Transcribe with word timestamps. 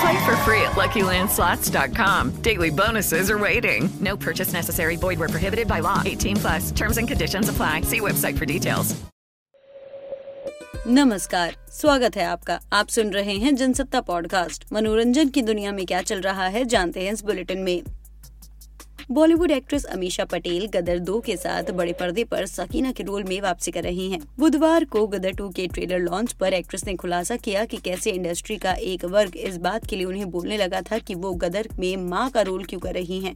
Play 0.00 0.24
for 0.24 0.36
free 0.44 0.62
at 0.62 0.72
LuckyLandSlots.com. 0.72 2.30
Daily 2.42 2.70
bonuses 2.70 3.30
are 3.30 3.38
waiting. 3.38 3.88
No 4.00 4.16
purchase 4.16 4.52
necessary. 4.52 4.96
Void 4.96 5.18
where 5.18 5.28
prohibited 5.28 5.68
by 5.68 5.80
law. 5.80 6.00
18 6.04 6.36
plus. 6.36 6.70
Terms 6.72 6.98
and 6.98 7.06
conditions 7.08 7.48
apply. 7.48 7.82
See 7.82 8.00
website 8.00 8.38
for 8.38 8.46
details. 8.46 8.94
नमस्कार 10.86 11.54
स्वागत 11.72 12.16
है 12.16 12.24
आपका 12.26 12.58
आप 12.72 12.88
सुन 12.88 13.10
रहे 13.12 13.34
हैं 13.38 13.54
Jansatta 13.56 14.00
podcast 14.00 14.64
मनोरंजन 14.72 15.28
की 15.34 15.42
दुनिया 15.42 15.72
में 15.72 15.84
क्या 15.86 16.00
चल 16.02 16.20
रहा 16.20 16.46
है 16.54 16.64
जानते 16.72 17.04
हैं 17.04 17.12
इस 17.12 17.22
बुलेटिन 17.24 17.58
में 17.58 17.82
बॉलीवुड 19.09 19.51
एक्ट्रेस 19.51 19.83
अमीशा 19.85 20.23
पटेल 20.25 20.65
गदर 20.65 20.97
दो 20.99 21.19
के 21.19 21.35
साथ 21.37 21.69
बड़े 21.71 21.91
पर्दे 21.93 22.23
पर 22.23 22.45
सकीना 22.45 22.91
के 22.91 23.03
रोल 23.03 23.23
में 23.23 23.39
वापसी 23.41 23.71
कर 23.71 23.83
रही 23.83 24.09
हैं। 24.11 24.19
बुधवार 24.39 24.85
को 24.85 25.05
गदर 25.07 25.31
टू 25.31 25.47
के 25.49 25.67
ट्रेलर 25.67 25.99
लॉन्च 25.99 26.33
पर 26.33 26.53
एक्ट्रेस 26.53 26.85
ने 26.85 26.95
खुलासा 26.95 27.35
किया 27.35 27.63
कि 27.65 27.77
कैसे 27.77 28.11
इंडस्ट्री 28.11 28.57
का 28.57 28.73
एक 28.73 29.05
वर्ग 29.05 29.35
इस 29.35 29.57
बात 29.57 29.85
के 29.85 29.95
लिए 29.95 30.05
उन्हें 30.05 30.29
बोलने 30.31 30.57
लगा 30.57 30.81
था 30.81 30.97
कि 30.97 31.15
वो 31.15 31.33
गदर 31.33 31.67
में 31.79 31.95
माँ 31.97 32.29
का 32.29 32.41
रोल 32.41 32.65
क्यों 32.65 32.79
कर 32.79 32.93
रही 32.93 33.19
हैं। 33.19 33.35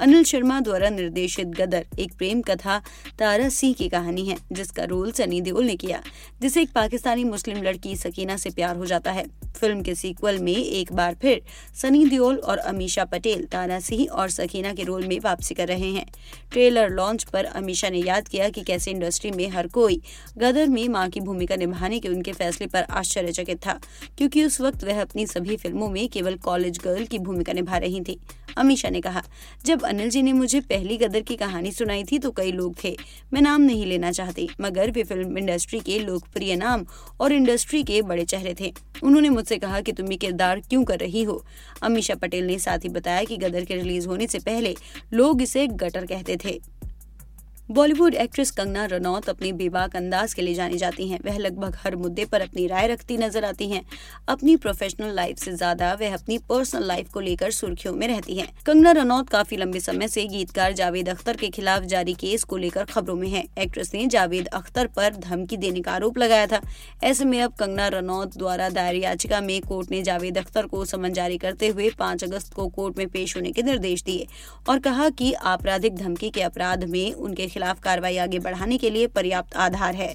अनिल 0.00 0.22
शर्मा 0.24 0.58
द्वारा 0.60 0.88
निर्देशित 0.88 1.46
गदर, 1.46 1.86
एक 1.98 2.12
प्रेम 2.12 2.40
कथा, 2.42 2.78
तारा 3.18 3.48
सिंह 3.48 3.74
की 3.74 3.88
कहानी 3.88 4.24
है, 4.26 4.36
जिसका 4.52 4.84
रोल 4.84 5.10
सनी 5.12 5.40
देओल 5.40 5.64
ने 5.64 5.74
किया, 5.76 6.00
जिसे 6.42 6.62
एक 6.62 6.70
पाकिस्तानी 6.74 7.24
मुस्लिम 7.24 7.62
लड़की 7.62 7.94
सकीना 7.96 8.36
से 8.36 8.50
प्यार 8.50 8.76
हो 8.76 8.86
जाता 8.86 9.12
है। 9.12 9.24
फ़िल्म 9.56 9.82
के 9.82 9.94
सीक्वल 9.94 10.38
में 10.38 10.52
एक 10.52 10.92
बार 10.92 11.14
फिर 11.14 11.42
सनी 11.74 12.04
देओल 12.06 12.36
और 12.36 12.58
अमीशा 12.58 13.04
पटेल, 13.04 13.44
तारा 13.44 13.80
सिंह 13.80 14.06
और 14.06 14.30
सकीना 14.30 14.72
के 14.74 14.82
रोल 14.82 15.06
में 15.06 15.18
वापसी 15.20 15.54
कर 15.54 15.68
रहे 15.68 15.90
हैं। 15.90 16.06
ट्रेलर 16.52 16.90
लॉन्च 16.90 17.24
पर 17.24 17.44
अमीशा 17.44 17.88
ने 17.88 17.98
याद 17.98 18.28
किया 18.28 18.48
कि 18.48 18.62
कैसे 18.62 18.90
इंडस्ट्री 18.90 19.30
में 19.30 19.48
हर 19.48 19.66
कोई 19.68 20.00
गदर 20.38 20.68
में 20.68 20.88
माँ 20.88 21.08
की 21.08 21.20
भूमिका 21.20 21.56
निभाने 21.56 21.98
के 22.00 22.08
उनके 22.08 22.32
फैसले 22.32 22.66
पर 22.66 22.82
आश्चर्यचकित 22.82 23.66
था, 23.66 23.78
क्योंकि 24.18 24.44
उस 24.44 24.60
वक्त 24.60 24.84
वह 24.84 25.02
अपनी 25.02 25.26
सभी 25.26 25.56
फ़िल्मों 25.56 25.88
में 25.88 26.08
केवल 26.08 26.36
कॉलेज 26.40 26.78
गर्ल 26.78 27.04
की 27.04 27.18
भूमिका 27.18 27.52
निभा 27.52 27.76
रही 27.76 28.00
थी। 28.00 28.18
अमीशा 28.58 28.88
ने 28.88 29.00
कहा, 29.00 29.22
जब 29.64 29.84
अनिल 29.90 30.10
जी 30.10 30.20
ने 30.22 30.32
मुझे 30.32 30.60
पहली 30.60 30.96
गदर 30.96 31.20
की 31.20 31.36
कहानी 31.36 31.70
सुनाई 31.72 32.02
थी 32.04 32.18
तो 32.18 32.30
कई 32.30 32.52
लोग 32.52 32.74
थे। 32.84 32.96
मैं 33.32 33.40
नाम 33.40 33.60
नहीं 33.60 33.86
लेना 33.86 34.10
चाहती, 34.12 34.48
मगर 34.60 34.90
वे 34.90 35.02
फ़िल्म 35.04 35.38
इंडस्ट्री 35.38 35.80
के 35.80 35.98
लोकप्रिय 35.98 36.56
नाम 36.56 36.84
और 37.20 37.32
इंडस्ट्री 37.32 37.82
के 37.82 38.00
बड़े 38.02 38.24
चेहरे 38.24 38.54
थे। 38.60 38.72
उन्होंने 39.02 39.28
मुझसे 39.28 39.58
कहा 39.58 39.80
कि 39.80 39.92
तुम 39.92 40.12
ये 40.12 40.16
किरदार 40.16 40.60
क्यों 40.60 40.84
कर 40.84 40.98
रही 40.98 41.22
हो? 41.22 41.44
अमीशा 41.82 42.14
पटेल 42.14 42.46
ने 42.46 42.58
साथ 42.58 42.78
ही 42.78 42.88
बताया 42.88 43.24
कि 43.24 43.36
गदर 43.36 43.64
के 43.64 43.76
रिलीज़ 43.76 44.08
होने 44.08 44.26
से 44.26 44.38
पहले 44.38 44.74
लोग 45.12 45.42
इसे 45.42 45.66
गटर 45.66 46.06
कहते 46.06 46.36
थे। 46.44 46.60
बॉलीवुड 47.70 48.14
एक्ट्रेस 48.14 48.50
कंगना 48.50 48.84
रनौत 48.84 49.28
अपने 49.28 49.50
बेबाक 49.52 49.94
अंदाज 49.96 50.32
के 50.34 50.42
लिए 50.42 50.54
जानी 50.54 50.76
जाती 50.78 51.06
हैं। 51.08 51.18
वह 51.24 51.36
लगभग 51.38 51.76
हर 51.82 51.96
मुद्दे 51.96 52.24
पर 52.24 52.40
अपनी 52.40 52.66
राय 52.66 52.86
रखती 52.86 53.16
नज़र 53.16 53.44
आती 53.44 53.68
हैं। 53.70 53.82
अपनी 54.28 54.56
प्रोफेशनल 54.56 55.14
लाइफ 55.14 55.38
से 55.38 55.52
ज़्यादा 55.52 55.92
वह 56.00 56.14
अपनी 56.14 56.38
पर्सनल 56.48 56.86
लाइफ 56.86 57.10
को 57.12 57.20
लेकर 57.20 57.50
सुर्खियों 57.50 57.92
में 57.94 58.06
रहती 58.08 58.36
हैं। 58.36 58.48
कंगना 58.66 58.92
रनौत 58.92 59.28
काफ़ी 59.28 59.56
लंबे 59.56 59.80
समय 59.80 60.08
से 60.08 60.24
गीतकार 60.26 60.72
जावेद 60.72 61.08
अख्तर 61.08 61.36
के 61.36 61.48
खिलाफ 61.50 61.82
जारी 61.84 62.14
केस 62.14 62.44
को 62.44 62.56
लेकर 62.56 62.84
खबरों 62.84 63.16
में 63.16 63.28
है। 63.28 63.44
एक्ट्रेस 63.58 63.94
ने 63.94 64.06
जावेद 64.08 64.46
अख्तर 64.54 64.86
पर 64.96 65.14
धमकी 65.18 65.56
देने 65.56 65.80
का 65.80 65.92
आरोप 65.92 66.18
लगाया 66.18 66.46
था। 66.46 66.60
ऐसे 67.04 67.24
में 67.24 67.40
अब 67.42 67.54
कंगना 67.60 67.88
रनौत 67.90 68.36
द्वारा 68.36 68.68
दायर 68.70 68.96
याचिका 68.96 69.40
में 69.42 69.60
कोर्ट 69.62 69.90
ने 69.90 70.02
जावेद 70.02 70.38
अख्तर 70.38 70.66
को 70.66 70.84
समन 70.86 71.12
जारी 71.12 71.38
करते 71.38 71.68
हुए 71.68 71.90
पाँच 71.98 72.24
अगस्त 72.24 72.52
को 72.54 72.68
कोर्ट 72.70 72.98
में 72.98 73.06
पेश 73.10 73.36
होने 73.36 73.52
के 73.52 73.62
निर्देश 73.62 74.02
दिए 74.02 74.26
और 74.68 74.78
कहा 74.80 75.08
की 75.14 75.32
आपराधिक 75.46 75.96
धमकी 75.96 76.30
के 76.30 76.42
अपराध 76.42 76.84
में 76.88 77.12
उनके 77.12 77.48
खिलाफ 77.60 77.80
कार्रवाई 77.80 78.16
आगे 78.16 78.38
बढ़ाने 78.38 78.76
के 78.78 78.90
लिए 78.90 79.06
पर्याप्त 79.06 79.56
आधार 79.56 79.94
है। 79.94 80.14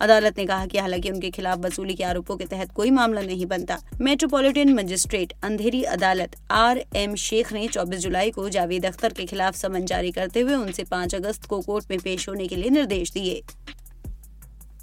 अदालत 0.00 0.38
ने 0.38 0.44
कहा 0.46 0.66
कि 0.66 0.78
हालाँकि 0.78 1.10
उनके 1.10 1.30
खिलाफ 1.30 1.58
वसूली 1.58 1.94
के 1.94 2.04
आरोपों 2.04 2.36
के 2.36 2.44
तहत 2.44 2.72
कोई 2.72 2.90
मामला 2.90 3.20
नहीं 3.22 3.46
बनता। 3.46 3.78
मेट्रोपॉलिटन 4.00 4.72
मजिस्ट्रेट 4.72 5.32
अंधेरी 5.44 5.82
अदालत 5.92 6.36
आर 6.50 6.82
एम 6.96 7.14
शेख 7.16 7.52
ने 7.52 7.66
24 7.68 8.00
जुलाई 8.00 8.30
को 8.30 8.48
जावेद 8.48 8.86
अख्तर 8.86 9.12
के 9.12 9.24
खिलाफ 9.26 9.56
समन 9.56 9.84
जारी 9.84 10.10
करते 10.12 10.40
हुए 10.40 10.54
उनसे 10.54 10.84
5 10.84 11.14
अगस्त 11.14 11.44
को 11.44 11.60
कोर्ट 11.60 11.90
में 11.90 11.98
पेश 12.00 12.28
होने 12.28 12.46
के 12.46 12.56
लिए 12.56 12.70
निर्देश 12.70 13.12
दिए। 13.12 13.42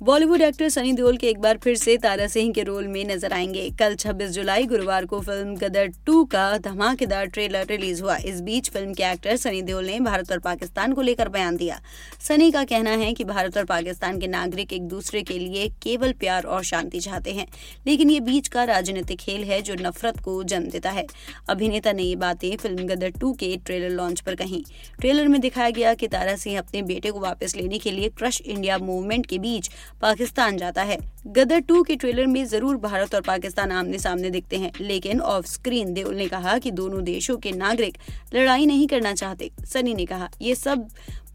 बॉलीवुड 0.04 0.42
एक्टर 0.42 0.70
सनी 0.70 0.92
देओल 0.94 1.18
के 1.18 1.28
एक 1.28 1.38
बार 1.40 1.58
फिर 1.58 1.76
से 1.76 1.96
तारा 1.98 2.26
सिंह 2.28 2.52
के 2.54 2.64
रोल 2.64 2.88
में 2.88 3.04
नज़र 3.06 3.34
आएँगे। 3.34 3.70
कल 3.70 3.94
26 3.96 4.30
जुलाई 4.30 4.64
गुरुवार 4.64 5.06
को 5.06 5.20
फ़िल्म 5.20 5.56
गदर 5.56 5.92
2 6.06 6.26
का 6.26 6.58
धमाकेदार 6.58 7.26
ट्रेलर 7.26 7.66
रिलीज़ 7.66 8.02
हुआ। 8.04 8.16
इस 8.16 8.42
बीच 8.42 8.70
फ़िल्म 8.70 8.94
के 8.94 9.04
एक्टर 9.04 9.36
सनी 9.36 9.62
देओल 9.62 9.86
ने 9.86 10.00
भारत 10.00 10.32
और 10.32 10.40
पाकिस्तान 10.40 10.94
को 10.94 11.02
लेकर 11.02 11.30
बयान 11.30 11.58
दिया। 11.58 11.80
सनी 12.20 12.52
का 12.52 12.64
कहना 12.64 12.90
है 12.90 13.14
कि 13.14 13.24
भारत 13.24 13.58
और 13.58 13.66
पाकिस्तान 13.66 14.20
के 14.20 14.28
नागरिक 14.28 14.74
एक 14.74 14.82
दूसरे 14.82 15.22
के 15.24 15.40
लिए 15.40 15.70
केवल 15.82 16.14
प्यार 16.14 16.44
और 16.44 16.64
शांति 16.64 17.00
चाहते 17.00 17.32
हैं। 17.32 17.48
लेकिन 17.88 18.10
ये 18.10 18.20
बीच 18.20 18.48
का 18.48 18.64
राजनीतिक 18.64 19.20
खेल 19.20 19.44
है 19.44 19.62
जो 19.62 19.76
नफरत 19.76 20.20
को 20.20 20.44
जन्म 20.44 20.70
देता 20.70 20.90
है। 20.90 21.06
अभिनेता 21.50 21.92
ने 21.92 22.04
ये 22.04 22.16
बातें 22.16 22.56
फ़िल्म 22.58 22.88
गदर 22.88 23.10
टू 23.10 23.34
के 23.34 23.56
ट्रेलर 23.58 23.90
लॉन्च 23.90 24.20
पर 24.20 24.36
कही। 24.36 24.64
ट्रेलर 25.00 25.28
में 25.28 25.42
दिखाया 25.42 25.70
गया 25.70 25.94
कि 25.94 26.08
तारा 26.08 26.36
सिंह 26.36 26.60
अपने 26.60 26.82
बेटे 26.82 27.12
को 27.12 27.20
वापस 27.20 27.56
लेने 27.56 27.78
के 27.78 27.92
लिए 27.92 28.10
क्रश 28.10 28.42
इंडिया 28.42 28.78
मूवमेंट 28.78 29.26
के 29.26 29.40
बीच 29.40 29.72
पाकिस्तान 30.02 30.58
जाता 30.58 30.84
है। 30.84 30.98
गदर 31.28 31.60
टू 31.60 31.82
के 31.84 31.96
ट्रेलर 31.96 32.28
में 32.28 32.44
ज़रूर 32.46 32.78
भारत 32.78 33.16
और 33.16 33.22
पाकिस्तान 33.22 33.72
आमने 33.72 33.98
सामने 33.98 34.30
दिखते 34.30 34.58
हैं, 34.58 34.72
लेकिन 34.82 35.22
ऑफ़ 35.22 35.46
स्क्रीन 35.46 35.94
देओल 35.94 36.16
ने 36.16 36.28
कहा 36.28 36.58
कि 36.58 36.72
दोनों 36.72 37.04
देशों 37.04 37.38
के 37.38 37.52
नागरिक 37.52 37.98
लड़ाई 38.36 38.66
नहीं 38.66 38.88
करना 38.88 39.14
चाहते। 39.14 39.52
सनी 39.66 39.94
ने 39.94 40.06
कहा, 40.06 40.30
ये 40.42 40.56
सब 40.56 40.88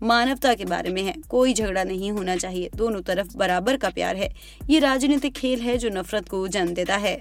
मानवता 0.03 0.55
के 0.55 0.65
बारे 0.65 0.91
में 0.91 1.03
है, 1.03 1.15
कोई 1.29 1.55
झगड़ा 1.55 1.85
नहीं 1.85 2.11
होना 2.13 2.37
चाहिए, 2.37 2.71
दोनों 2.77 3.01
तरफ़ 3.03 3.37
बराबर 3.37 3.77
का 3.77 3.91
प्यार 3.91 4.17
है। 4.17 4.33
ये 4.71 4.79
राजनीतिक 4.79 5.35
खेल 5.35 5.61
है 5.61 5.77
जो 5.79 5.89
नफरत 5.91 6.29
को 6.29 6.47
जन्म 6.49 6.75
देता 6.75 6.97
है। 6.97 7.21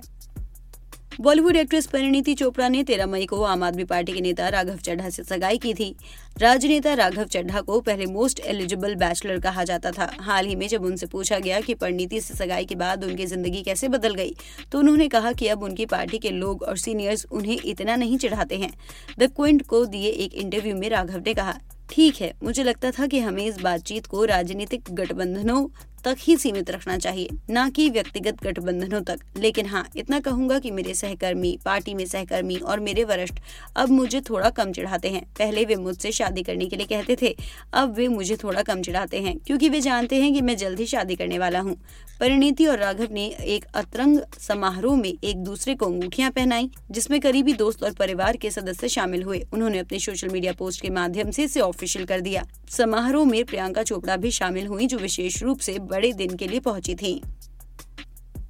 बॉलीवुड 1.20 1.56
एक्ट्रेस 1.56 1.86
परिणीति 1.88 2.34
चोपड़ा 2.34 2.68
ने 2.70 2.84
तेरह 2.84 3.06
मई 3.08 3.26
को 3.26 3.42
आम 3.44 3.64
आदमी 3.64 3.84
पार्टी 3.84 4.14
के 4.14 4.20
नेता 4.22 4.50
राघव 4.50 4.76
चड्ढा 4.78 5.10
से 5.10 5.24
सगाई 5.24 5.58
की 5.58 5.74
थी। 5.74 5.96
राजनेता 6.40 6.94
राघव 6.94 7.24
चड्ढा 7.26 7.62
को 7.62 7.80
पहले 7.82 8.06
मोस्ट 8.06 8.40
एलिजिबल 8.42 8.94
बैचलर 8.96 9.40
कहा 9.40 9.64
जाता 9.64 9.92
था। 9.92 10.10
हाल 10.20 10.46
ही 10.46 10.56
में 10.56 10.68
जब 10.68 10.84
उनसे 10.86 11.06
पूछा 11.06 11.40
गया 11.40 11.62
कि 11.62 11.74
परिणीति 11.76 12.20
से 12.22 12.34
सगाई 12.36 12.66
के 12.66 12.76
बाद 12.76 13.04
उनकी 13.04 13.26
ज़िंदगी 13.26 13.64
कैसे 13.64 13.88
बदल 13.88 14.14
गई 14.16 14.36
तो 14.72 14.80
उन्होंने 14.80 15.08
कहा 15.08 15.32
कि 15.32 15.48
अब 15.48 15.64
उनकी 15.64 15.86
पार्टी 15.88 16.18
के 16.18 16.32
लोग 16.32 16.64
और 16.64 16.78
सीनियर्स 16.78 17.26
उन्हें 17.32 17.58
इतना 17.58 17.96
नहीं 17.96 18.18
चढ़ाते 18.18 18.58
हैं। 18.58 18.72
द 19.20 19.32
क्विंट 19.32 19.66
को 19.68 19.86
दिए 19.88 20.10
एक 20.10 20.34
इंटरव्यू 20.36 20.76
में 20.76 20.90
राघव 20.90 21.24
ने 21.26 21.34
कहा, 21.34 21.60
ठीक 21.90 22.22
है, 22.22 22.34
मुझे 22.44 22.64
लगता 22.64 22.92
था 22.92 23.08
कि 23.08 23.20
हमें 23.20 23.46
इस 23.46 23.60
बातचीत 23.60 24.06
को 24.06 24.24
राजनीतिक 24.26 24.90
गठबंधनों 24.92 25.68
तक 26.07 26.18
ही 26.19 26.35
सीमित 26.38 26.69
रखना 26.69 26.98
चाहिए, 26.98 27.30
न 27.50 27.69
कि 27.69 27.89
व्यक्तिगत 27.89 28.44
गठबंधनों 28.44 29.01
तक। 29.01 29.19
लेकिन 29.38 29.65
हाँ 29.65 29.86
इतना 29.95 30.19
कहूँगा 30.19 30.59
कि 30.59 30.71
मेरे 30.71 30.94
सहकर्मी, 30.94 31.57
पार्टी 31.65 31.94
में 31.94 32.06
सहकर्मी 32.06 32.56
और 32.57 32.80
मेरे 32.80 33.04
वरिष्ठ 33.04 33.39
अब 33.75 33.89
मुझे 33.89 34.21
थोड़ा 34.21 34.50
कम 34.50 34.71
चिढ़ाते 34.71 35.09
हैं। 35.09 35.25
पहले 35.39 35.65
वे 35.65 35.75
मुझसे 35.75 36.12
शादी 36.12 36.44
करने 36.44 36.65
के 36.65 36.75
लिए 36.75 36.86
कहते 36.86 37.18
थे, 37.21 37.36
अब 37.74 37.94
वे 37.94 38.07
मुझे 38.07 38.36
थोड़ा 38.36 38.62
कम 38.62 38.81
चिढ़ाते 38.81 39.21
हैं, 39.21 39.38
क्योंकि 39.38 39.69
वे 39.69 39.81
जानते 39.81 40.21
हैं 40.21 40.33
कि 40.33 40.42
मैं 40.42 40.57
जल्द 40.57 40.80
ही 40.80 40.86
शादी 40.86 41.15
करने 41.15 41.39
वाला 41.39 41.59
हूँ। 41.59 41.75
परिणीति 42.19 42.65
और 42.65 42.77
राघव 42.80 43.07
ने 43.12 43.25
एक 43.45 43.65
अतरंग 43.75 44.19
समारोह 44.39 44.95
में 44.98 45.10
एक 45.10 45.44
दूसरे 45.44 45.75
को 45.75 45.86
अंगूठियाँ 45.86 46.31
पहनाई, 46.31 46.69
जिसमें 46.92 47.19
करीबी 47.21 47.53
दोस्त 47.53 47.83
और 47.83 47.94
परिवार 47.94 48.38
के 48.38 48.51
सदस्य 48.51 48.88
शामिल 48.89 49.24
हुए। 49.24 49.44
उन्होंने 49.53 49.80
अपने 49.80 50.00
सोशल 50.00 50.30
मीडिया 50.30 50.53
पोस्ट 50.53 50.81
के 50.81 50.89
माध्यम 50.89 51.31
से 51.31 51.44
इसे 51.44 51.60
ऑफिशियल 51.60 52.06
कर 52.06 52.21
दिया। 52.21 52.45
समारोह 52.69 53.25
में 53.25 53.44
प्रियंका 53.45 53.83
चोपड़ा 53.83 54.15
भी 54.18 54.31
शामिल 54.31 54.68
हुई, 54.68 54.88
जो 54.88 54.98
विशेष 54.98 55.42
रूप 55.44 55.60
से 55.60 55.77
बड़े 55.98 56.12
दिन 56.14 56.36
के 56.38 56.48
लिए 56.48 56.60
पहुँची 56.60 56.96
थी। 56.96 57.12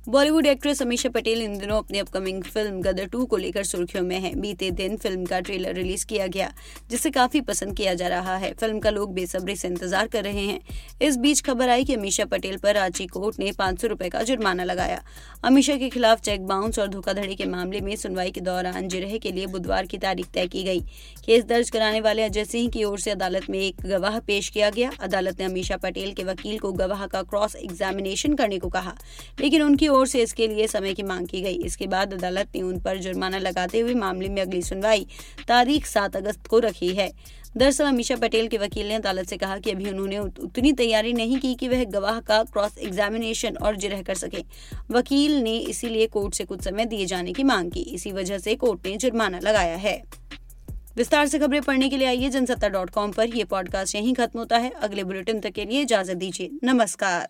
बॉलीवुड 0.08 0.46
एक्ट्रेस 0.46 0.82
अमीशा 0.82 1.10
पटेल 1.10 1.42
इन 1.42 1.58
दिनों 1.60 1.78
अपनी 1.78 2.00
अपकमिंग 2.00 2.44
फ़िल्म 2.44 2.82
गदर 2.82 3.06
टू 3.06 3.26
को 3.26 3.38
लेकर 3.38 3.64
सुर्खियों 3.64 4.04
में 4.04 4.20
है। 4.20 4.34
बीते 4.36 4.70
दिन 4.72 4.96
फ़िल्म 4.98 5.26
का 5.26 5.40
ट्रेलर 5.40 5.74
रिलीज़ 5.74 6.06
किया 6.06 6.28
गया, 6.28 6.52
जिसे 6.90 7.10
काफ़ी 7.12 7.42
पसंद 7.42 7.76
किया 7.78 7.94
जा 7.94 8.08
रहा 8.08 8.36
है। 8.36 8.54
फ़िल्म 8.54 8.80
का 8.80 8.90
लोग 8.90 9.14
बेसब्री 9.14 9.56
से 9.56 9.68
इंतज़ार 9.68 10.08
कर 10.08 10.24
रहे 10.24 10.42
हैं। 10.42 10.60
इस 11.02 11.18
बीच 11.18 11.42
खबर 11.42 11.70
आई 11.70 11.84
कि 11.84 11.94
अमीशा 11.94 12.26
पटेल 12.26 12.56
पर 12.58 12.76
रांची 12.76 13.08
कोर्ट 13.08 13.40
ने 13.40 13.52
पाँच 13.52 13.82
सौ 13.82 13.88
का 14.04 14.22
जुर्माना 14.22 14.64
लगाया। 14.64 15.02
अमीशा 15.44 15.76
के 15.76 15.90
खिलाफ 15.90 16.22
चेक 16.22 16.46
बाउंस 16.48 16.80
और 16.80 16.88
धोखाधड़ी 16.88 17.36
के 17.36 17.46
मामले 17.48 17.82
में 17.82 17.96
सुनवाई 17.96 18.32
के 18.32 18.42
दौरान 18.42 18.88
जिरह 18.88 19.18
के 19.18 19.32
लिए 19.32 19.48
बुधवार 19.48 19.86
की 19.86 19.98
तारीख 19.98 20.30
तय 20.34 20.48
की 20.48 20.64
गई। 20.64 20.80
केस 21.26 21.44
दर्ज 21.44 21.70
कराने 21.70 22.02
वाले 22.02 22.24
अजय 22.24 22.46
सिंह 22.46 22.70
की 22.70 22.84
ओर 22.84 23.00
से 23.00 23.12
अदालत 23.12 23.50
में 23.50 23.60
एक 23.60 23.86
गवाह 23.88 24.20
पेश 24.22 24.50
किया 24.50 24.70
गया। 24.70 24.92
अदालत 25.02 25.40
ने 25.40 25.46
अमीशा 25.46 25.78
पटेल 25.78 26.14
के 26.14 26.24
वकील 26.24 26.58
को 26.60 26.72
गवाह 26.74 27.06
का 27.08 27.22
क्रॉस 27.26 27.56
एग्जामिनेशन 27.58 28.36
करने 28.36 28.60
को 28.60 28.70
कहा, 28.70 28.98
लेकिन 29.40 29.62
उनकी 29.64 29.96
ओर 29.98 30.08
से 30.08 30.22
इसके 30.22 30.48
लिए 30.48 30.68
समय 30.68 30.94
की 30.94 31.04
मांग 31.04 31.28
की 31.28 31.42
गई। 31.42 31.56
इसके 31.56 31.88
बाद 31.88 32.14
अदालत 32.14 32.48
ने 32.56 32.62
उन 32.62 32.80
पर 32.80 32.98
जुर्माना 32.98 33.38
लगाते 33.38 33.80
हुए 33.80 33.94
मामले 33.94 34.30
में 34.30 34.42
अगली 34.42 34.62
सुनवाई 34.62 35.08
तारीख 35.48 35.86
सात 35.86 36.16
अगस्त 36.16 36.48
को 36.48 36.60
रखी 36.60 36.90
है। 36.90 37.12
दरअसल 37.58 37.86
अमीशा 37.86 38.16
पटेल 38.16 38.48
के 38.48 38.58
वकील 38.58 38.88
ने 38.88 38.94
अदालत 38.94 39.28
से 39.28 39.38
कहा 39.38 39.58
कि 39.58 39.72
अभी 39.72 39.90
उन्होंने 39.90 40.20
उतनी 40.20 40.74
तैयारी 40.74 41.14
नहीं 41.14 41.40
की 41.40 41.56
कि 41.56 41.68
वह 41.68 41.84
गवाह 41.84 42.20
का 42.20 42.44
क्रॉस 42.44 42.78
एग्जामिनेशन 42.78 43.56
और 43.56 43.76
जिरह 43.76 44.02
कर 44.02 44.16
सके। 44.16 44.44
वकील 44.92 45.36
ने 45.36 45.58
इसीलिए 45.58 46.08
कोर्ट 46.08 46.34
से 46.34 46.44
कुछ 46.44 46.64
समय 46.64 46.86
दिए 46.86 47.06
जाने 47.06 47.34
की 47.34 47.44
मांग 47.44 47.72
की। 47.72 47.80
इसी 47.80 48.12
वजह 48.12 48.38
से 48.38 48.56
कोर्ट 48.56 48.88
ने 48.88 48.98
जुर्माना 48.98 49.40
लगाया 49.40 49.76
है। 49.76 50.04
विस्तार 50.96 51.28
से 51.28 51.40
खबरें 51.40 51.62
पढ़ने 51.62 51.90
के 51.90 51.98
लिए 51.98 52.08
आइए 52.08 52.30
जनसत्ता 52.30 52.70
डॉट 52.70 52.90
कॉम 52.90 53.12
पर। 53.12 53.36
यह 53.36 53.46
पॉडकास्ट 53.46 53.96
यहीं 53.96 54.14
खत्म 54.14 54.40
होता 54.40 54.58
है। 54.58 54.70
अगले 54.70 55.04
बुलेटिन 55.04 55.40
तक 55.40 55.50
के 55.50 55.66
लिए 55.66 55.82
इजाज़त 55.82 56.16
दीजिए। 56.16 56.50
नमस्कार। 56.64 57.26